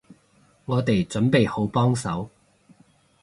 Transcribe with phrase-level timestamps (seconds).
[0.65, 2.31] 我哋準備好幫手